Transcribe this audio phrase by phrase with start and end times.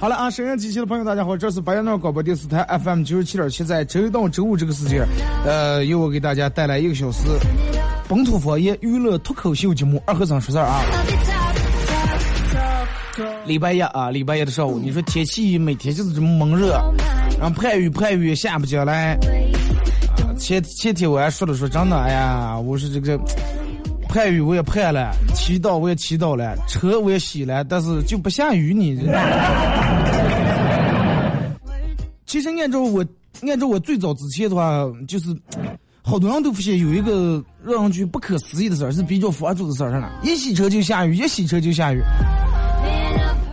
[0.00, 5.04] 好了啊，沈阳机器的朋友，大家好，这是白羊闹广播电视台 FM 九十七点七，在周一到周五这个时间，
[5.44, 7.26] 呃，由我给大家带来一个小时
[8.08, 10.80] 本土方言娱乐脱口秀节目《二和尚说事儿》啊。
[13.48, 16.74] 礼拜一啊，礼拜一的上午，你说天气每天就是这么闷热，
[17.40, 19.14] 然后盼雨盼雨下不下来。
[19.14, 19.18] 啊
[20.38, 23.18] 前前天我还说了说真的，哎呀，我说这个
[24.08, 28.96] 盼雨我也盼了，祈祷我也祈祷了，车我也洗了，但是就不下雨你。
[32.24, 33.04] 其实按照我
[33.48, 35.34] 按照我最早之前的话，就是
[36.02, 40.08] 好多人都发现有一个让人觉得不可思议的事儿，是比较佛祖的事儿，是哪？
[40.22, 42.00] 一洗车就下雨，一洗车就下雨。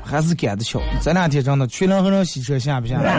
[0.05, 0.79] 还是赶得巧。
[1.01, 3.11] 这两天真的，全两和人洗车下不下来？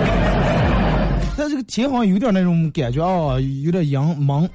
[1.36, 4.48] 但这个天好像有点那种感觉啊，有点阳蒙。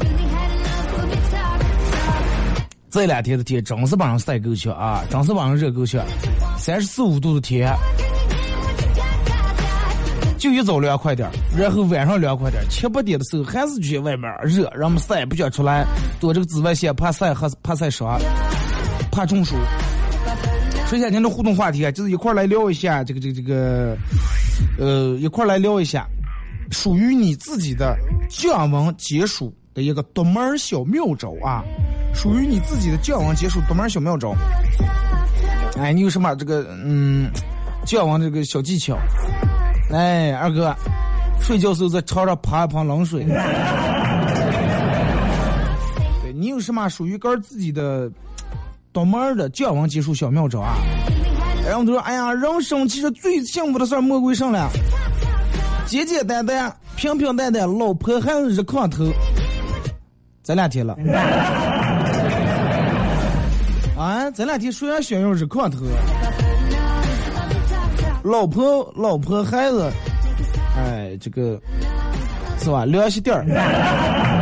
[0.00, 1.58] really had enough of your talk,
[1.90, 2.62] talk.
[2.90, 6.04] 这两天的天真是把人晒够呛啊，真是把人热够呛。
[6.58, 7.74] 三十四五度的天，
[10.38, 15.86] 就一早凉快点儿，然后晚上凉快点儿，七八点的时候还是觉得外面热，让我们晒不想出来，
[16.20, 18.20] 躲这个紫外线，怕晒和怕晒伤，
[19.10, 19.56] 怕中暑。
[20.92, 23.96] 说一下您的互动话题啊，就是一块来聊一下这个这个这个，
[24.78, 26.06] 呃，一块来聊一下
[26.70, 27.96] 属于你自己的
[28.28, 31.64] 降温解暑的一个独门小妙招啊，
[32.12, 34.36] 属于你自己的降温解暑独门小妙招。
[35.78, 37.30] 哎，你有什么这个嗯
[37.86, 38.98] 降温这个小技巧？
[39.90, 40.76] 哎，二哥，
[41.40, 43.24] 睡觉时候在床上趴一盆冷水。
[46.22, 48.12] 对你有什么属于个自己的
[48.92, 50.76] 独门的降温技术小妙招啊？
[51.64, 54.68] 然后都说，哎呀，人生其实最幸福的事儿莫过于什么了？
[55.86, 59.04] 简简单单、平平淡淡，老婆孩子热炕头。
[60.42, 60.96] 这两天了，
[63.96, 65.78] 啊，这两天虽然想用热炕头，
[68.24, 69.88] 老婆、老婆、孩子，
[70.76, 71.60] 哎，这个
[72.58, 72.84] 是吧？
[72.84, 74.41] 凉席点儿。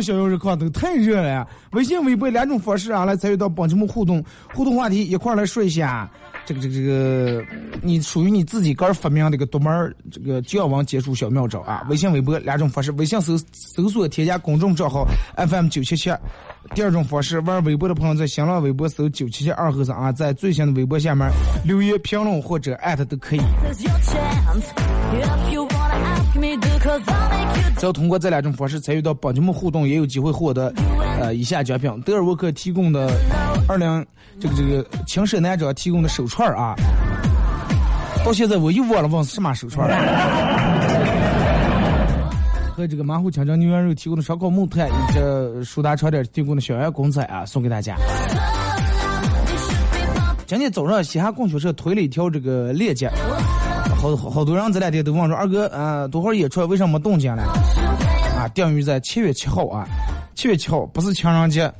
[0.00, 1.46] 没有想要热炕头，太热了呀！
[1.72, 4.24] 微信、微博两种方式啊，来参与到帮节目互动，
[4.54, 6.10] 互动话题一块儿来说一下。
[6.46, 7.44] 这个这个这个，
[7.82, 11.86] 你属于你自己个儿发明的一个独门这个降温解暑小妙招啊！
[11.90, 15.06] 微信、微博两种方式，微信搜搜索添加公众账号
[15.36, 16.10] FM 九七七。
[16.74, 21.30] 第二种方式，玩微博的朋友在新浪微博搜九七七二和尚啊，在最新的微博下面
[21.62, 23.40] 留言评论或者艾特都可以。
[27.80, 30.70] 只要通过这两种方式参与到帮节目互动，也有机会获得
[31.18, 33.10] 呃以下奖品：德尔沃克提供的
[33.66, 34.04] 二两
[34.38, 36.74] 这个这个青蛇男者提供的手串儿啊。
[38.22, 39.96] 到现在我又忘了问是什么手串儿
[42.76, 47.96] 和这个马虎强强牛羊肉提供的烧烤木炭，以及舒达床垫提供的小羊公仔啊，送给大家。
[50.46, 53.10] 今天早上西哈供销社推了一条这个链接，
[54.00, 57.42] 好好好多人这两天都问说二哥啊，多会儿演出为什么没动静了？
[57.42, 59.86] 啊，定于在七月七号啊，
[60.34, 61.70] 七月七号不是情人节，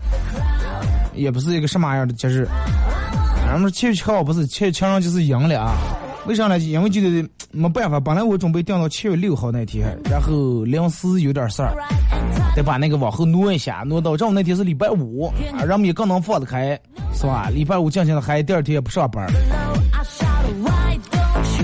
[1.15, 2.47] 也不是一个什么样的节日，
[3.47, 5.75] 咱们七月七号不是七情人节是阴了啊？
[6.27, 6.59] 为啥呢？
[6.59, 11.75] 因为觉得没办法，本来我准备定到七月六号那天，然后临时有点事儿，
[12.55, 16.79] 得把那个往后挪一下，挪到正好那天是礼拜五啊，让我们也更能放得开，
[17.15, 17.49] 是吧？
[17.49, 19.27] 礼拜五进行的嗨，第二天也不上班。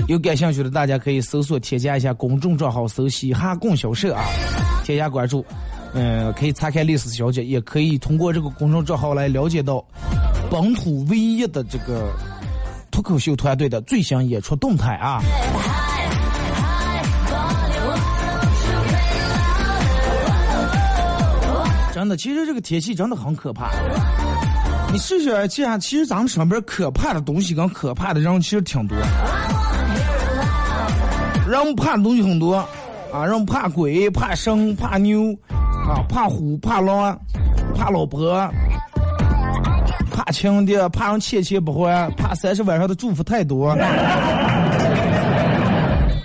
[0.07, 4.23] 有感兴趣的，大家可以搜索添加一下公众账号“搜嘻哈供销社”啊，
[4.85, 5.45] 添加关注。
[5.93, 9.83] 嗯，可以查看历史小姐，也可以通过这个公众账号来了解到
[10.49, 12.09] 本土唯一的这个
[12.89, 15.21] 脱口秀团队的最新演出动态啊。
[21.93, 23.71] 真的，其实这个天气真的很可怕。
[24.93, 28.95] 你试试，这样其实咱们身边可怕的东西跟可怕的人其实挺多。
[31.47, 32.55] 人怕的东西很多
[33.13, 35.35] 啊，人怕鬼、怕生、怕牛。
[35.87, 37.17] 啊，怕虎，怕狼，
[37.73, 38.45] 怕老婆，
[40.11, 43.73] 怕亲的，怕人欠钱不还，怕三十晚上的祝福太多。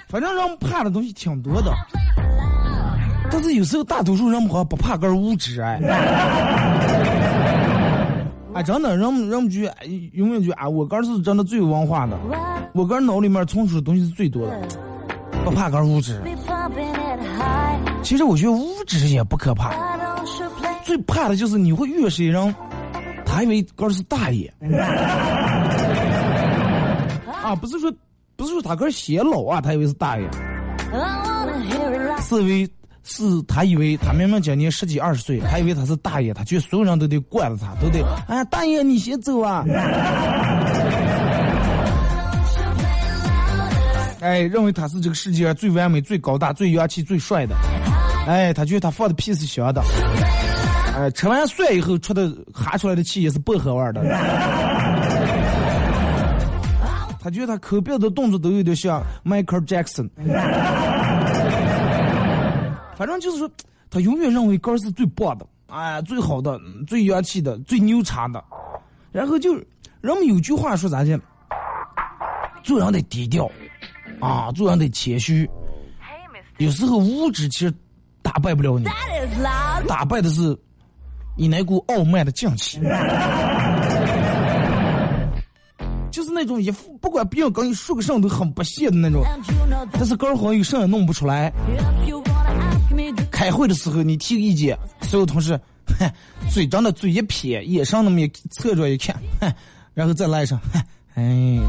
[0.08, 1.72] 反正人怕的东西挺多的，
[3.30, 5.78] 但是有时候大多数人好像不怕根无知哎。
[8.54, 9.72] 哎，真的，人人们觉
[10.14, 12.18] 永远觉啊，我哥是真的最有文化的，
[12.74, 14.60] 我哥脑里面存储的东西是最多的，
[15.44, 16.22] 不怕根无知。
[18.02, 19.72] 其实我觉得物质也不可怕，
[20.84, 22.54] 最怕的就是你会遇谁人，
[23.24, 24.52] 他以为哥是大爷，
[27.42, 27.92] 啊，不是说
[28.36, 30.28] 不是说他哥显老啊，他以为是大爷，
[32.20, 32.68] 是为
[33.04, 39.64] 是他以为他明明今年十几二十岁，他以为他是大爷，他觉得所有人都得惯着他，都得哎大爷你先走啊，
[44.22, 47.56] 哎认为他是这个世界上最完美、最高大、最元气、最帅的。
[48.24, 49.82] 哎，他觉得他放的屁是香的，
[50.96, 54.00] 哎，吃完蒜以后出的哈出来的气也是薄荷味的。
[57.20, 60.08] 他觉得他口鼻的动作都有点像 Michael Jackson。
[62.96, 63.50] 反正就是说，
[63.90, 68.42] 他永远认为哥是最棒的，哎，最好的、最洋气的、最牛叉的。
[69.10, 69.52] 然后就
[70.00, 71.20] 人们有句话说咋的？
[72.62, 73.50] 做人得低调，
[74.22, 75.46] 啊，做人得谦虚。
[76.58, 77.72] 有时候物质其实。
[78.24, 78.84] 打败不了你，
[79.88, 80.56] 打败的是
[81.36, 82.78] 你那股傲慢的劲气，
[86.12, 89.24] 就是那种一副不管别人跟你说个什么都很不屑的那种，
[89.90, 91.52] 但是刚好有事也弄不出来。
[93.28, 95.60] 开会的时候你提个意见，所有同事，
[96.48, 99.16] 嘴张的嘴一撇，眼上那么一侧着一看，
[99.94, 100.60] 然后再来上，
[101.14, 101.60] 哎，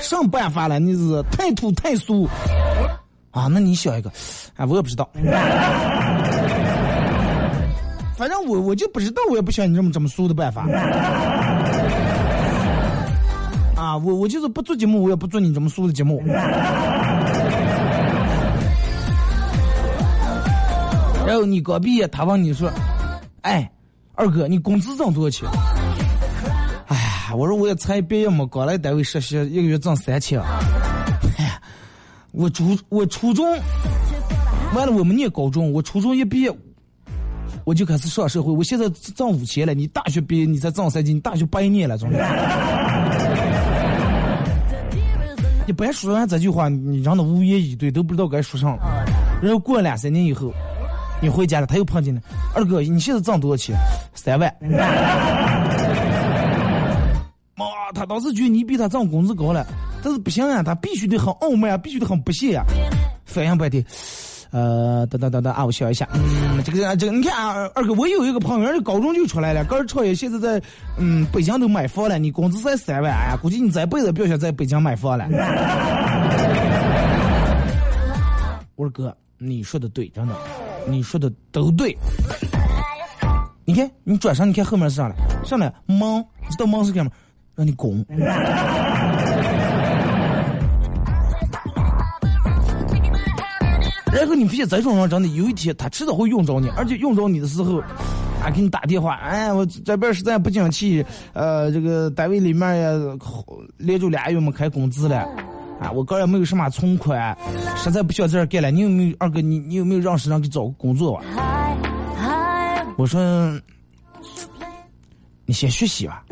[0.00, 0.78] 什么办法了？
[0.78, 2.28] 你是太土太俗。
[3.32, 4.10] 啊，那你想一个，
[4.56, 5.06] 哎，我也不知道，
[8.16, 10.62] 反正我我就不知道，我也不想你这么这么俗的办法。
[13.76, 16.22] 啊，我我就是不做节目，我也不做你这么俗的节目。
[21.26, 22.70] 然后你刚毕业，他问你说，
[23.42, 23.70] 哎，
[24.14, 25.46] 二哥，你工资挣多少钱？
[27.36, 30.40] 我说我也才毕业嘛，刚来单位实习，一个月挣三千。
[32.32, 33.46] 我初我初中
[34.74, 36.50] 完了，我们念高中，我初中一毕业，
[37.64, 38.50] 我就开始上社会。
[38.50, 42.18] 我现在挣五千了，你大学毕业你才挣三千，你大学八年了，总的。
[45.66, 48.76] 一般说完这句话，你让他无言以对，都不知道该说啥。
[49.42, 50.52] 然后过两三年以后，
[51.20, 52.20] 你回家了，他又碰见了，
[52.54, 53.76] 二哥，你现在挣多少钱？
[54.14, 54.54] 三万。
[57.92, 59.66] 他当时觉得你比他挣工资高了。
[60.02, 62.64] 但是不行啊，他必须得很傲慢啊，必须得很不屑啊。
[63.24, 63.84] 反应半天，
[64.52, 70.62] 呃，等等等等啊，我想一下，嗯，这个这个，你看啊，二哥，我有一个朋友，人家高中就出来了，刚创业，现在在
[70.96, 75.26] 嗯北京都买房了，你工资才三万，哎呀，估计你这辈子不想在北京买房了。
[78.76, 80.34] 我说哥，你说的对，真的，
[80.86, 81.96] 你说的都对。
[83.64, 85.16] 你看，你转身，你看后面是啥了？
[85.44, 87.10] 上来忙，知道忙是干嘛？
[87.56, 88.04] 让你拱。
[94.12, 97.80] 然后你发现这种人真的有一天他迟早会用着你，而且用着你的时候，
[98.42, 102.88] 啊给你打电话，哎，我这边实在不景气，呃，这个单位里面也
[103.76, 105.18] 连着俩月没开工资了，
[105.78, 107.36] 啊，我哥也没有什么存款，
[107.76, 108.70] 实在不想在这干了。
[108.70, 109.42] 你有没有二哥？
[109.42, 111.76] 你你有没有让身上给找个工作啊？
[112.96, 113.20] 我说，
[115.44, 116.24] 你先学习吧。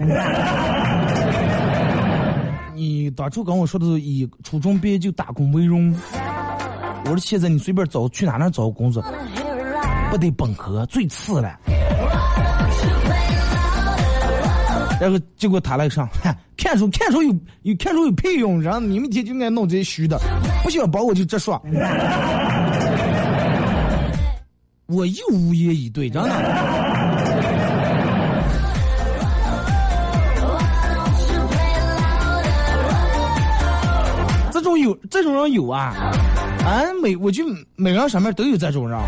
[2.84, 5.90] 你当初跟我说的是以初中毕业就打工为荣。
[7.04, 9.02] 我说现在你随便找去哪哪找个工作，
[10.10, 11.58] 不得本科最次了。
[15.00, 16.06] 然后结果他来上，
[16.58, 20.20] 看书看书有有看书有屁用，然后你们天就爱弄这些虚的，
[20.62, 21.58] 不想帮我就直说。
[24.86, 26.93] 我又无言以对，真的。
[34.84, 35.94] 有这种人有啊，
[36.62, 37.42] 啊每我就
[37.74, 39.00] 每个人上面都有这种人，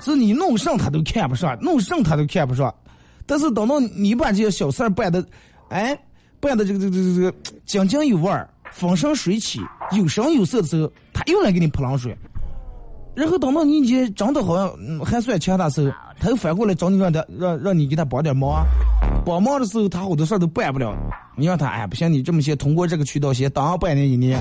[0.00, 2.72] 是你弄上他都看不上，弄上他都看不上，
[3.26, 5.24] 但是等到你把这些小事儿办的，
[5.70, 5.98] 哎，
[6.38, 7.34] 办的这个这个这个这个
[7.66, 8.30] 井井有味，
[8.70, 9.60] 风生水起，
[9.90, 12.16] 有声有色的时候，他又来给你泼冷水。
[13.20, 18.64] 然后等到你这真的好像嗯还算强大时候，他又反过来找你让他让让你给他帮点忙，啊
[19.26, 20.96] 帮忙的时候他好多事儿都办不了。
[21.36, 24.40] 你让他哎不行，你这么些通过这个渠道先当上半年一年，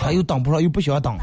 [0.00, 1.18] 他又当不上，又不想当。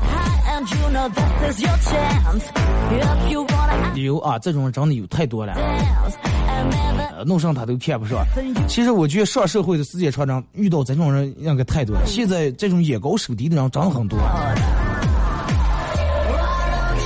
[3.33, 5.53] Wanna 有啊，这种人真的有太多了
[7.25, 8.25] 弄上他都看不上。
[8.67, 12.05] 其实我觉得上社会的时间长长，遇到这种人应该太多了。
[12.05, 14.19] 现在这种眼高手低的人真的很多。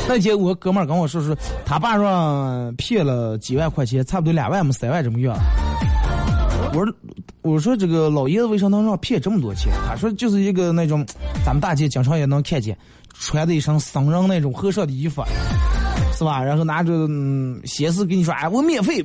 [0.07, 1.35] 那天我哥们儿跟我说说，
[1.65, 5.37] 他爸让骗了几万块钱，差不多两万么三万这么样。
[6.73, 6.93] 我说
[7.41, 9.71] 我说这个老爷子为啥能让骗这么多钱？
[9.87, 11.05] 他说就是一个那种
[11.45, 12.77] 咱们大街经常也能看见，
[13.13, 15.23] 穿的一身僧人那种和尚的衣服，
[16.13, 16.41] 是吧？
[16.43, 17.07] 然后拿着
[17.65, 19.03] 鞋子跟你说，哎，我免费，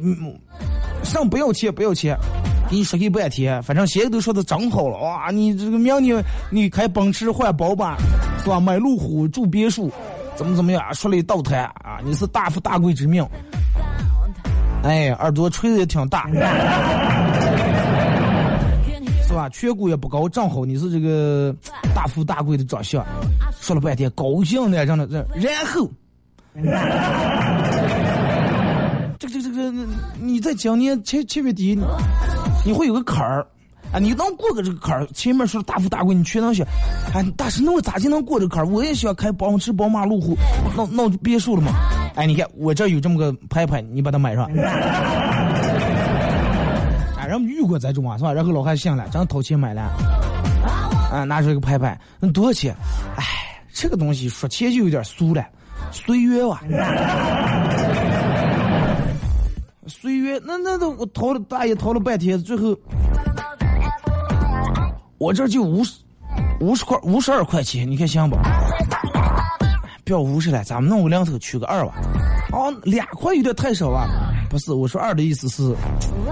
[1.03, 2.17] 上不要钱不要钱，
[2.71, 5.31] 给你说给半天，反正鞋都说的整好了哇！
[5.31, 7.97] 你这个明年你开奔驰换宝马，
[8.43, 8.59] 是吧？
[8.61, 9.91] 买路虎住别墅，
[10.35, 10.83] 怎么怎么样？
[10.95, 13.27] 说了一道台啊，你是大富大贵之命。
[14.83, 16.27] 哎，耳朵吹的也挺大，
[19.29, 19.49] 是吧？
[19.51, 21.55] 颧骨也不高，正好你是这个
[21.95, 23.05] 大富大贵的长相。
[23.61, 25.89] 说了半天，高兴的让他这，然后，
[29.19, 29.87] 这个这个这个，
[30.21, 31.79] 你在今年七七月底，
[32.65, 33.47] 你会有个坎儿。
[33.93, 35.07] 啊，你能过个这个坎儿？
[35.09, 36.67] 前面说大富大贵，你全能选。
[37.13, 38.67] 哎，大师，那我咋就能过这个坎儿？
[38.67, 40.35] 我也想开奔驰、宝马、路虎，
[40.75, 41.73] 弄弄别墅了嘛。
[42.15, 44.45] 哎，你看我这有这么个牌牌，你把它买上。
[47.17, 48.33] 啊， 人们遇过这种啊，是吧？
[48.33, 49.83] 然后老汉信了，真掏钱买了。
[51.13, 52.75] 啊，拿出一个牌牌，那多少钱？
[53.17, 53.25] 哎，
[53.73, 55.45] 这个东西说钱就有点俗了，
[55.91, 56.59] 岁月哇。
[59.89, 62.75] 岁月，那那那我掏了大爷掏了半天，最后
[65.23, 65.93] 我这就五十
[66.59, 68.37] 五十块五十二块钱，你看行不？
[70.05, 71.95] 不要五十了，咱们弄个两头取个二吧。
[72.51, 74.09] 哦，两块有点太少啊。
[74.51, 75.73] 不是，我说二的意思是，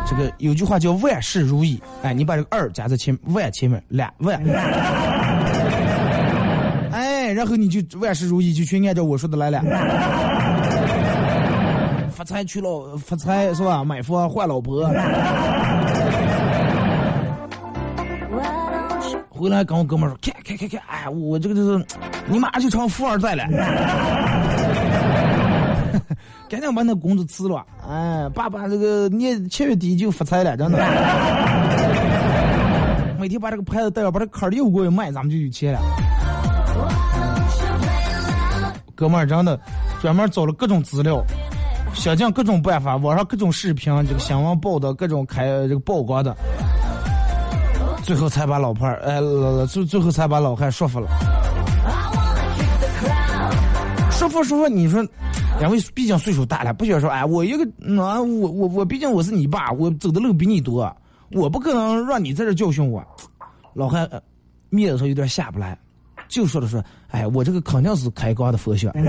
[0.08, 1.80] 这个有句话叫万事如意。
[2.02, 4.42] 哎，你把这个二加在前万前面，两万。
[6.90, 9.62] 哎，然后你就万事如意，就全按照我说的来了。
[12.10, 13.84] 发财娶老发财是吧？
[13.84, 14.82] 买房换老婆。
[19.40, 21.82] 回来跟我哥们说，看看看看，哎，我这个就是，
[22.26, 23.42] 你马上就成富二代了。
[26.46, 30.78] 赶紧把那工资辞了，哎，爸爸这个年七月底就发财了，真的。
[33.18, 35.80] 每天把这个牌子带上，把这坎儿又过去卖，咱们就有钱了。
[38.94, 39.58] 哥们儿真的
[40.02, 41.24] 专门找了各种资料，
[41.94, 46.36] 想尽各种办法，网上各种视频，这个新闻报道，各种开这个曝光的，
[48.02, 49.20] 最后才把老伴儿，哎，
[49.66, 51.08] 最最后才把老汉说服了。
[54.10, 55.02] 说服说服，你说，
[55.58, 57.64] 两位毕竟岁数大了，不想说，哎，我一个，
[58.02, 60.94] 啊，我我我，毕竟我是你爸，我走的路比你多，
[61.32, 63.02] 我不可能让你在这教训我。
[63.72, 64.20] 老汉呃
[64.68, 65.78] 面子上有点下不来，
[66.28, 68.92] 就说了说，哎，我这个肯定是开高的佛像，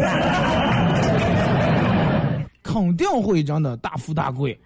[2.64, 4.58] 肯定会真的大富大贵，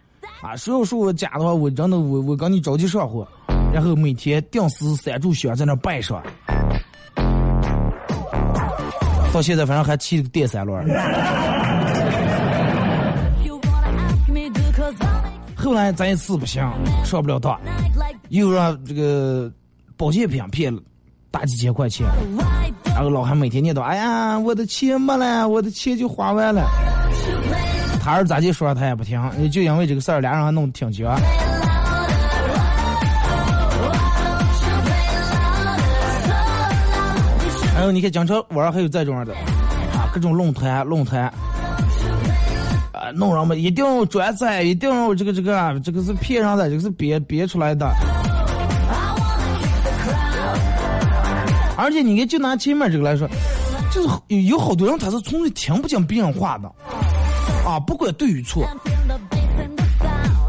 [0.41, 3.27] 啊，谁要说我假的话，我真的我我跟你着急上火，
[3.75, 6.24] 然后每天定时三炷香在那拜上。
[9.34, 10.88] 到现在反正还骑个电三轮。
[15.58, 16.63] 后来咱一次不行，
[17.03, 17.60] 上不了当，
[18.29, 19.51] 又让这个
[19.98, 20.82] 保健品骗了
[21.29, 22.08] 大几千块钱，
[22.86, 26.65] 然后老汉每天念叨：“哎呀，我的钱没了，我的钱就花完了。”
[28.00, 29.20] 他儿咋地说他也不听，
[29.51, 31.05] 就因为这个事儿，俩人还弄得挺绝。
[37.92, 39.34] 你看，经常网上还有这种的
[39.94, 41.32] 啊，各种论坛论坛。
[42.92, 47.86] 啊，弄人们一定要转载，一定要这个这个，这个是骗人的，这个是编编出来的。
[51.77, 53.27] 而且你看，就拿前面这个来说，
[53.92, 56.72] 就是有有好多人他是从来听不进别人话的，
[57.70, 58.65] 啊，不管对与错，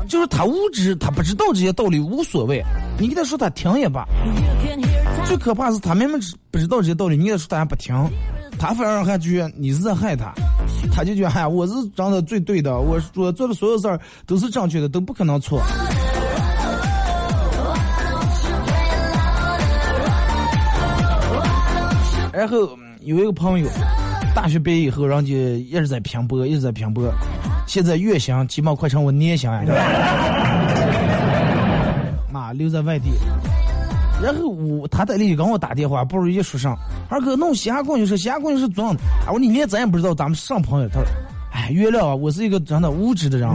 [0.09, 2.65] 就是他无知，他不知道这些道理无所谓，
[2.99, 4.07] 你给他说他听也罢。
[5.27, 7.95] 最可怕是他明明知不知道这些道理，你给他说他还不听，
[8.59, 10.33] 他反而还觉得你是在害他，
[10.93, 15.61] 他就觉得哎，我是长得最对的，我我做的所有事儿都是正确的，都不可能错。
[22.33, 22.57] 然后
[23.01, 23.69] 有一个朋友，
[24.35, 27.11] 大学毕业以后，然后就一直在拼搏，一直在拼搏，
[27.67, 29.65] 现在月薪起码快成我年薪呀！
[32.31, 33.11] 妈留在外地，
[34.23, 36.77] 然后我他在里给我打电话，不如一说上，
[37.09, 39.03] 二哥弄西安公就是西安公就是装的。
[39.27, 40.89] 啊，我说你连咱也不知道，咱们是上朋友。
[40.89, 41.07] 他说，
[41.53, 43.49] 哎，原谅啊，我是一个真的无知的人。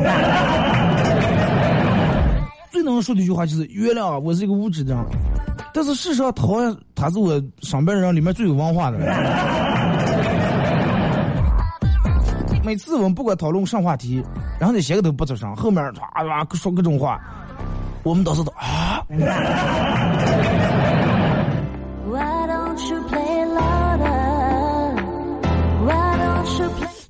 [2.72, 5.04] 最能说的一句话就是原谅啊，我是一个无知的人。
[5.74, 6.46] 但是事实上，他
[6.94, 9.08] 他是我上班人里面最有文化的人。
[12.64, 14.24] 每次我们不管讨论上话题，
[14.60, 17.20] 然后那些个都不吱声，后面唰唰说各种话，
[18.04, 19.06] 我们当时都啊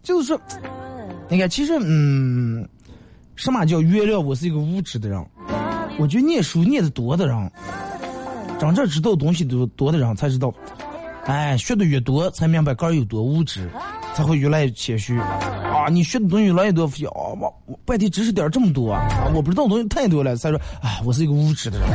[0.04, 0.40] 就是说，
[1.30, 2.68] 你看，其实嗯，
[3.36, 5.26] 什么叫原谅我是一个无知的人？
[5.98, 7.52] 我觉得念书念的多的人，
[8.60, 10.54] 真正知道东西多多的人才知道，
[11.26, 13.70] 哎，学的越多才明白个儿有多无知，
[14.14, 15.18] 才会越来越谦虚。
[15.94, 21.88] 你学的东西越来越多，我我半天知识点这么多啊，我不知道东西太多了，才说啊，我是一个无知的人，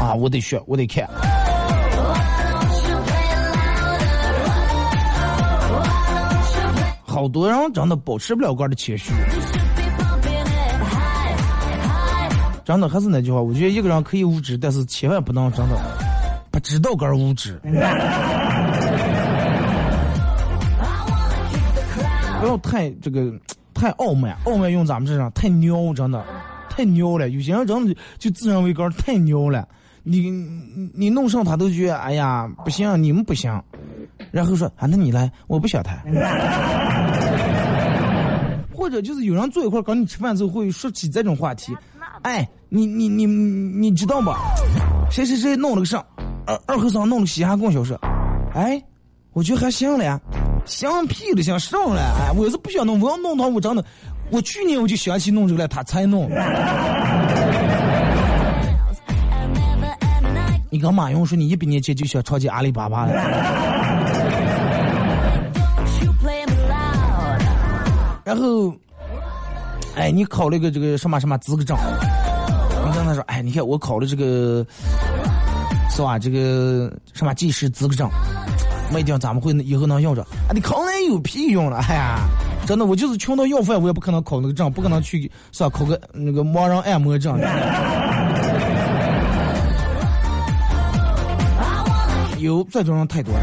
[0.00, 1.08] 啊，我得学，我得看。
[7.04, 9.12] 好多人真的保持不了个的谦虚。
[12.64, 15.76] 真的还是那句话，我觉得一个人可以无知，但是千万不能真的
[16.50, 17.60] 不知道个儿无知。
[22.42, 23.32] 不要太这个
[23.72, 26.24] 太傲慢，傲慢用咱们这上太牛，真的
[26.68, 27.28] 太牛了。
[27.28, 29.68] 有些人真的就自认为个儿太牛了，
[30.02, 30.28] 你
[30.92, 33.62] 你弄上他都觉得哎呀不行，你们不行，
[34.32, 36.02] 然后说啊那你来，我不想谈。
[38.74, 41.72] 或者就是有人坐一块儿跟你吃饭之后会说起这种话题，
[42.22, 44.36] 哎，你你你你知道吧？
[45.12, 46.04] 谁谁谁弄了个上，
[46.44, 47.96] 二二和尚弄了个嘻哈供销社，
[48.52, 48.82] 哎，
[49.32, 50.20] 我觉得还行了呀，
[50.64, 53.84] 想屁了，想上来，哎，我是不想弄，我要弄的话，我真的，
[54.30, 56.30] 我去年我就想起弄这个了，他才弄。
[60.70, 63.12] 你跟马云说你一毕业前就想超级阿里巴巴了，
[68.24, 68.72] 然后，
[69.94, 71.76] 哎，你考了个这个什么什么资格证，
[72.86, 74.64] 你跟他说，哎，你看我考了这个，
[75.90, 76.18] 是吧？
[76.18, 78.08] 这个什么技师资格证，
[78.92, 80.22] 没定咱们会以后能用着。
[80.22, 81.78] 啊，你考那有屁用了？
[81.88, 82.20] 哎呀，
[82.66, 85.70] 真的，我就是穷到要饭，我也不可能考那个证，不可能去是吧？
[85.70, 87.38] 考个那个盲人按摩证。
[92.38, 93.40] 有这种人太多了。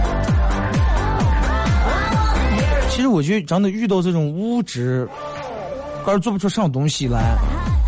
[2.92, 5.08] 其实我觉得真的遇到这种无知，
[6.06, 7.38] 个做不出上东西来，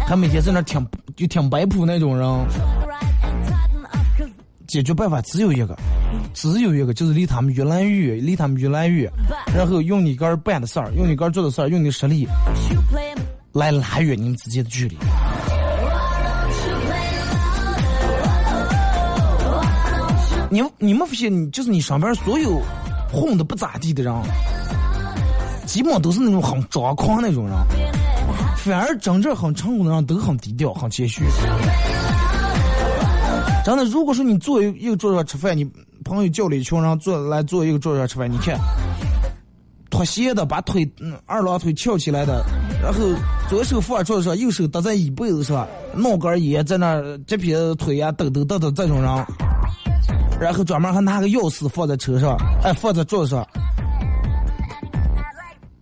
[0.08, 2.46] 还每天在那听就听摆谱那种人，
[4.68, 5.78] 解决办法只有一个，
[6.34, 9.12] 只有一个，就是离他们越来越远，离他们越来越远，
[9.56, 12.28] 然后用你个儿办的事儿，用你个儿做的事儿，用你的实力.
[13.54, 14.98] 来拉远你们之间的距离。
[20.50, 22.62] 你你们发现，你就是你身边所有
[23.12, 24.14] 混的不咋地的人，
[25.66, 27.56] 基本都是那种很抓狂那种人，
[28.58, 31.24] 反而真正很成功的人都很低调、很谦虚。
[33.64, 35.70] 真的，如果说你坐一一个桌上吃饭，你
[36.12, 38.60] 朋友叫了一群人坐来坐一个桌子上吃饭，你看，
[39.90, 42.44] 脱鞋的，把腿嗯二郎腿翘起来的，
[42.84, 43.00] 然后
[43.48, 49.26] 左手放桌子上，右手搭在椅背子上，弄根烟在那儿这撇腿呀抖抖抖抖这种人，
[50.38, 53.48] 然后专门还拿个钥匙放在车上，哎，放在桌子上。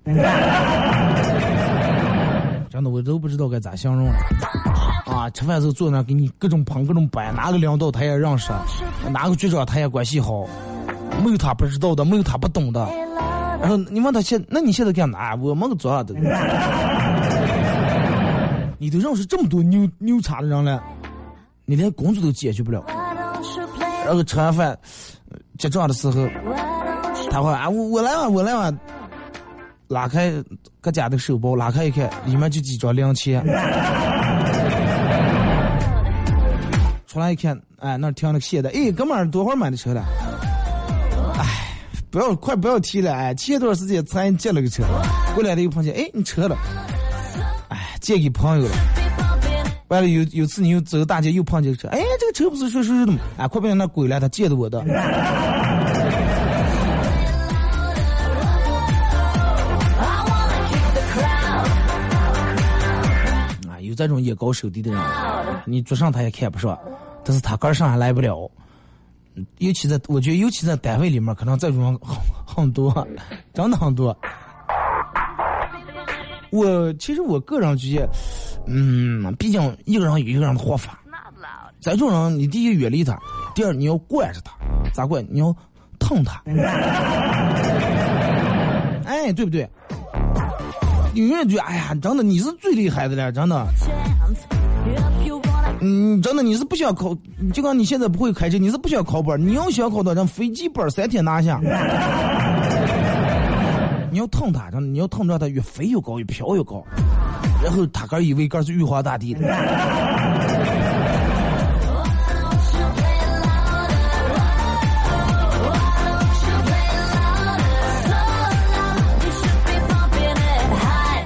[2.70, 4.14] 真的，我都不知道该咋形容了。
[5.20, 8.54] 啊，吃饭时候坐那给你各种捧各种摆，哪个领导他也认识，
[9.12, 10.46] 哪个局长他也关系好，
[11.22, 12.88] 没有他不知道的，没有他不懂的。
[13.60, 15.36] 然后你问他现，那你现在干嘛？
[15.36, 16.16] 我们做啥的？
[18.80, 20.82] 你都认识这么多牛牛叉的人了，
[21.66, 22.82] 你连工作都解决不了。
[24.06, 24.80] 然后吃完饭
[25.58, 26.26] 结账的时候，
[27.30, 28.74] 他会啊，我我来吧，我来吧。
[29.90, 30.32] 拉开
[30.80, 33.44] 各家的手包，拉开一看，里面就几张零钱。
[37.20, 40.02] 出来一看，哎，那停了个现代，哎，哥们儿多会儿买的车了？
[41.38, 41.76] 哎，
[42.10, 44.86] 不要快不要提了，哎，前段时间才借了个车，
[45.36, 46.56] 过来了又碰见，哎，你车了？
[47.68, 48.72] 哎，借给朋友了。
[49.90, 53.20] 完了有有次你又走大街又碰见个车，哎，这个车不是说说是的吗？
[53.38, 54.80] 哎，快别让那鬼了，他借的我的。
[63.68, 65.02] 啊，有这种眼高手低的人，
[65.66, 66.80] 你桌上他也看不上，
[67.30, 68.50] 但是他个儿上还来不了，
[69.60, 73.08] 尤其在我觉得，尤其在单位里面，可能这种人很很多，
[73.54, 74.18] 真的很多。
[76.50, 78.10] 我其实我个人觉得，
[78.66, 81.00] 嗯，毕竟一个人有一个人的活法。
[81.80, 83.16] 这种人，你第一远离他，
[83.54, 84.52] 第二你要惯着他，
[84.92, 85.24] 咋惯？
[85.30, 85.56] 你要
[86.00, 86.42] 疼他。
[89.06, 89.70] 哎，对不对？
[91.14, 93.68] 有人觉得，哎呀，真的你是最厉害的了，真的。
[95.82, 97.16] 嗯，真的你是不想考，
[97.54, 101.60] 就刚你现在不会开车，你是不想考本你要想考到，让飞机本三天拿下。
[104.12, 106.84] 你要疼他，真的，你要疼着他越飞越高，越飘越高，
[107.64, 109.48] 然后他个以为个是玉皇大帝的。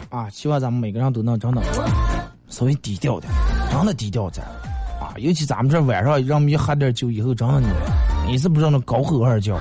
[0.09, 1.61] 啊，希望咱们每个人都能真的
[2.49, 3.33] 稍微低调点，
[3.73, 4.45] 真的低调点
[5.01, 5.11] 啊！
[5.17, 7.67] 尤其咱们这晚上，让们喝点酒以后，真的你
[8.31, 9.59] 你是不知道那高吼二叫。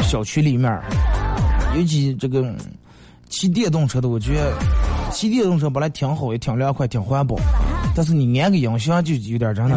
[0.00, 0.80] 小区里面。
[1.76, 2.54] 尤其这个
[3.28, 4.52] 骑电动车的，我觉得
[5.10, 7.36] 骑电动车本来挺好，也挺凉快，挺环保。
[7.94, 9.76] 但是你安个音响就有点真的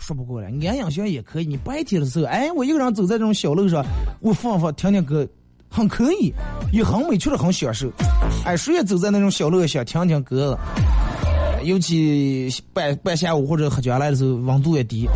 [0.00, 0.48] 说不过来。
[0.48, 3.84] 安音响也可以，你白天的时候，哎，我一个人走在这种小路上，
[4.20, 5.26] 我放放听听歌，
[5.72, 6.32] 很可以，
[6.70, 7.90] 也很美，确实很享受。
[8.44, 10.56] 哎，谁也走在那种小路上听听歌，
[11.64, 15.08] 尤其半半下午或者喝酒来的时候，温度也低。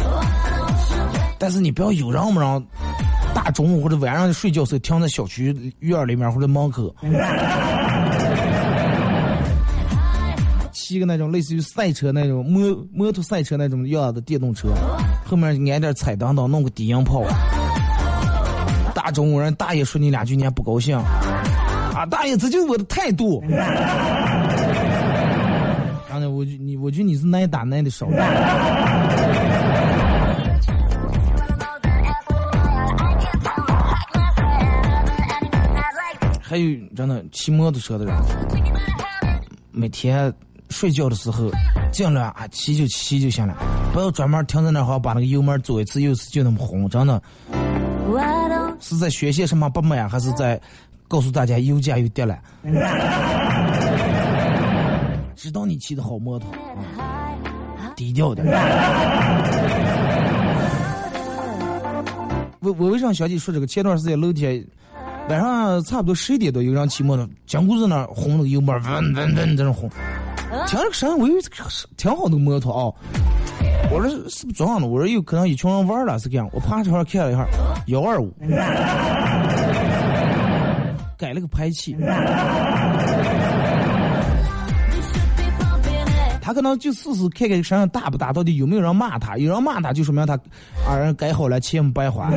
[1.39, 2.65] 但是你不要有人不让。
[3.35, 6.93] 大中午或者晚上睡觉时候停在小区院里面或者门口，
[10.73, 14.71] 骑个那种类似于赛车那种摩摩托赛车那种样的电动车，
[15.27, 17.23] 后面安点彩灯灯，弄个低音炮。
[19.07, 20.99] 大中午人大爷说你两句你还不高兴？
[20.99, 23.41] 啊，大爷这就是我的态度。
[26.11, 28.09] 刚才我觉你我觉得你是挨打挨的少。
[36.43, 38.13] 还有真的骑摩托车的人，
[39.71, 40.35] 每天
[40.71, 41.49] 睡觉的时候
[41.93, 43.55] 尽量啊骑就骑就行了，
[43.93, 47.23] 不要专门停在那儿把那个油门左一次右一次就那么红，真的。
[48.81, 50.61] 是在宣泄什么不满，还是在
[51.09, 52.39] 告诉大家油价又跌了？
[55.35, 56.51] 知道你骑的好摩托，
[57.95, 58.47] 低调点。
[62.61, 63.67] 我我为啥想起说这个？
[63.67, 64.65] 前段时间楼天。
[65.29, 69.91] 晚上差不多十一点多，有人骑摩托，江姑子那轰那个油门，嗡嗡嗡在那轰。
[70.69, 71.41] 听这个声音，我以为
[71.97, 72.95] 挺好的摩托啊。
[73.91, 74.87] 我说是不是撞了？
[74.87, 76.49] 我说有可能一群人玩了，是这样。
[76.53, 77.47] 我爬车上看了一下，
[77.87, 78.33] 幺二五，
[81.17, 81.97] 改了个排气。
[86.41, 89.37] 他可能就试试看看声音大不大，到底有没有人骂他？
[89.37, 90.35] 有人骂他，就说明他
[90.87, 92.31] 啊改好了，钱没白花。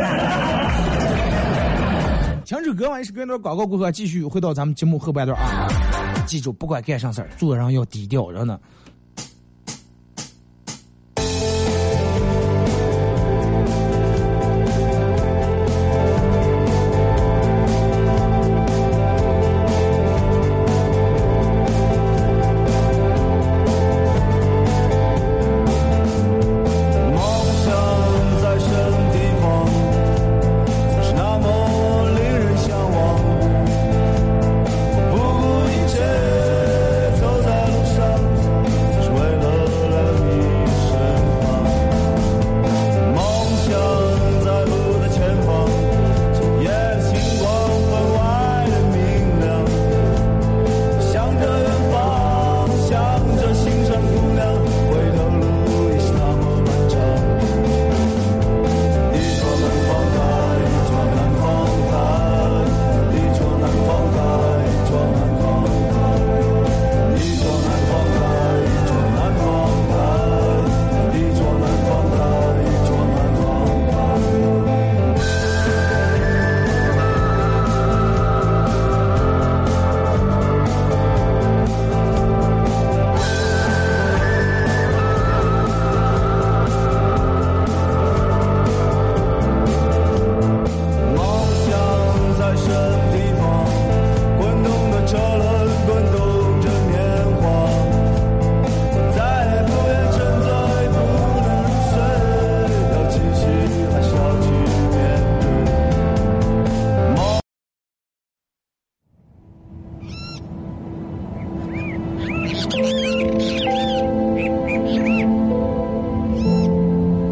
[2.45, 5.67] 停止歌完是跟着广告过后，继续回到咱们节目后半段啊！
[6.25, 8.59] 记住，不管干啥事儿，做人要低调，然后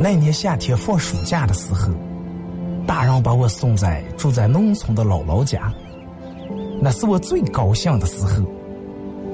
[0.09, 1.91] 那年夏天放暑假的时候，
[2.87, 5.69] 大人把我送在住在农村的姥姥家，
[6.81, 8.45] 那是我最高兴的时候。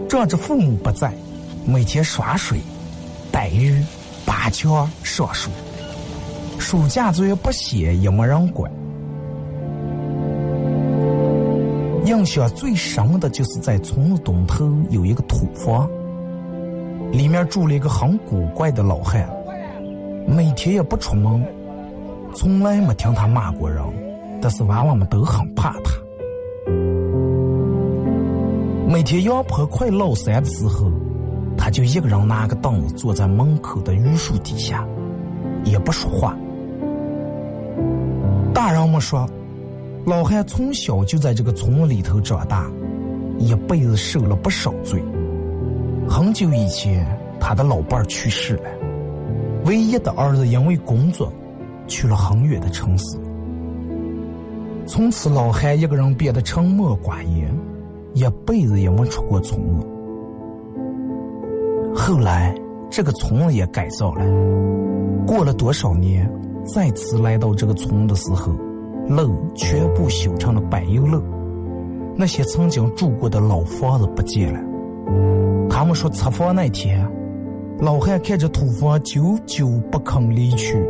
[0.09, 1.13] 仗着父母不在，
[1.63, 2.57] 每天耍水、
[3.31, 3.85] 逮鱼、
[4.25, 5.51] 拔枪、上树，
[6.57, 8.71] 暑假作业不写也没人管。
[12.05, 15.87] 印象最深的就是在村东头有一个土房，
[17.11, 19.29] 里面住了一个很古怪的老汉，
[20.27, 21.45] 每天也不出门，
[22.33, 23.83] 从来没听他骂过人，
[24.41, 25.91] 但是娃娃们都很怕他。
[28.87, 30.91] 每天阳坡快落山的时候，
[31.57, 34.87] 他就一个人拿个凳子坐在门口的榆树底下，
[35.63, 36.37] 也不说话。
[38.53, 39.27] 大人们说，
[40.05, 42.71] 老汉从小就在这个村里头长大，
[43.39, 45.03] 一辈子受了不少罪。
[46.07, 47.05] 很久以前，
[47.39, 48.69] 他的老伴去世了，
[49.65, 51.31] 唯一的儿子因为工作
[51.87, 53.17] 去了很远的城市。
[54.85, 57.53] 从此，老汉一个人变得沉默寡言。
[58.15, 59.87] 一辈子也没出过村子。
[61.95, 62.53] 后来，
[62.87, 64.23] 这个村子也改造了。
[65.25, 66.31] 过了多少年，
[66.63, 68.53] 再次来到这个村的时候，
[69.07, 71.23] 路全部修成了柏油路。
[72.15, 74.59] 那些曾经住过的老房子不见了。
[75.71, 77.03] 他们说拆房那天，
[77.83, 80.81] 老汉看着土房久久不肯离去。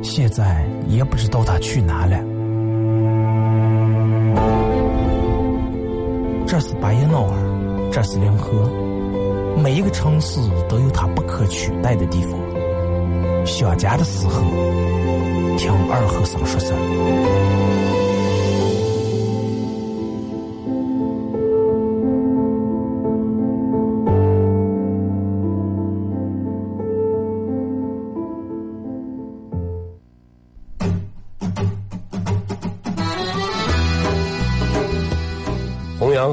[0.00, 2.16] 现在也不知道他去哪了。
[6.46, 8.66] 这是巴彦淖尔，这是临河，
[9.62, 12.40] 每一个城市都有它不可取代的地方。
[13.44, 14.40] 想家的时候，
[15.58, 17.91] 听二和尚说事儿。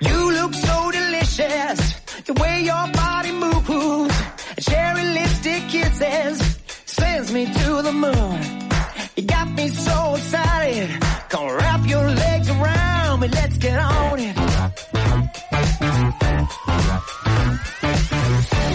[0.00, 1.78] You look so delicious.
[2.24, 4.16] The way your body moves,
[4.60, 8.51] cherry lipstick kisses sends me to the moon.
[9.42, 10.88] Got me so excited,
[11.28, 14.36] come wrap your legs around me, let's get on it.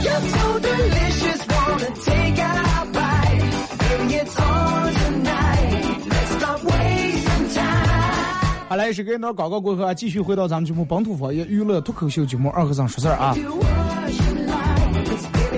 [0.04, 3.48] You're so delicious, wanna take a bite.
[3.80, 8.68] Baby, it's on tonight, let's not wasting time.
[8.68, 13.34] 好来，是跟到广告过后啊，继续回到咱们节目本土方言娱乐脱口秀节目二和尚说事儿啊。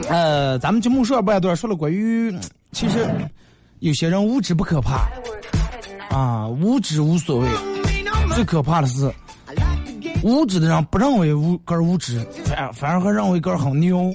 [0.07, 2.31] 呃，咱们节目上半段说了关于，
[2.73, 3.09] 其实
[3.79, 5.07] 有些人无知不可怕
[6.09, 7.47] 啊，无知无所谓，
[8.35, 9.09] 最可怕的是
[10.21, 14.13] 无知的人不认为无个无知，反反而还认为个很牛。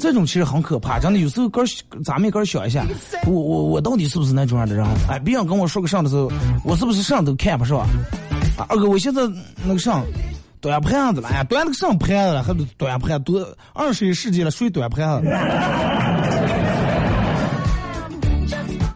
[0.00, 1.20] 这种其实很可怕，真的。
[1.20, 1.66] 有时候个儿
[2.04, 2.84] 咱们个想一下，
[3.24, 4.84] 我我我到底是不是那种样的人？
[5.08, 6.30] 哎，别人跟我说个啥的时候，
[6.64, 7.78] 我是不是啥都看不上？
[8.58, 9.22] 啊，二哥，我现在
[9.64, 10.02] 那个啥。
[10.58, 12.42] 端盘子了，哎，端那个什么盘子了？
[12.42, 15.28] 还端盘多二十一世纪了，谁端盘子？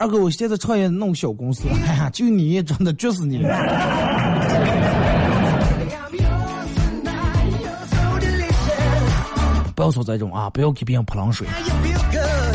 [0.01, 3.41] 二哥，我现在创业弄小公司，哎呀，就你真的绝死你！
[9.77, 11.47] 不要说这种啊，不要给别人泼冷水。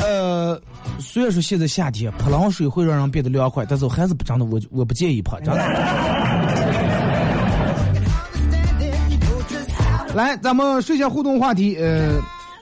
[0.01, 0.60] 呃，
[0.97, 5.62] 虽然说现在夏天泼冷水会让人变得凉快，但是我还是不真的，我我不介意泼，真的。
[10.15, 12.19] 来，咱们说一下互动话题，呃，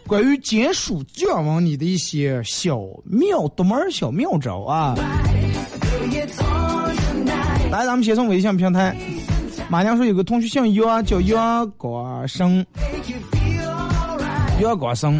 [0.08, 4.96] 关于减暑降温你的一些小妙独门小妙招啊。
[7.72, 8.96] 来，咱们先从微信平台。
[9.70, 12.64] 马娘说有个同学姓杨，叫杨国生，
[14.62, 15.20] 杨国生。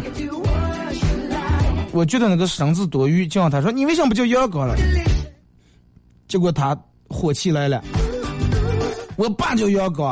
[1.92, 4.76] 我觉得那个生字多余，叫他说你为什么不叫杨哥了？
[6.28, 6.76] 结果他
[7.08, 7.82] 火气来了，
[9.16, 10.04] 我爸叫杨哥。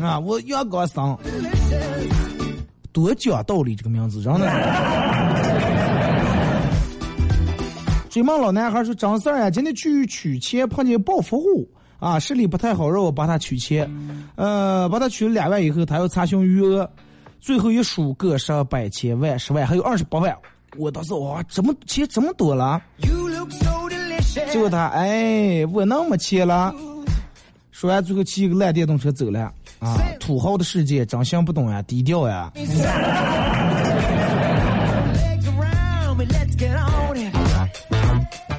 [0.00, 1.16] 啊，我阳光生，
[2.98, 4.46] 多讲道理这个名字，真的。
[8.10, 11.68] 追梦老男孩说：“张四儿呀，今天去取钱碰见暴富户
[12.00, 13.88] 啊，视力不太好，让我帮他取钱。
[14.34, 16.90] 呃，帮他取了两万以后，他要查询余额，
[17.40, 20.36] 最后一数个十百千万十万，还有二十八万。
[20.76, 22.80] 我当时哇，怎么钱这么多了？
[24.50, 26.74] 结果他哎，我那么钱了。
[27.78, 29.52] 说完，最后骑一个烂电动车走了。
[29.78, 32.50] 啊，土豪的世界真行不懂呀，低调呀。”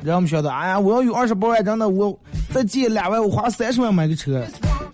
[0.02, 2.18] 让我们晓得，哎呀，我要有二十八万，真的，我
[2.54, 4.42] 再借两万，我花三十万买个车。